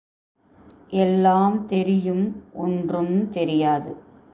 [0.93, 2.25] எல்லாம் தெரியும்
[2.53, 3.91] ஒன்றும் தெரியாது.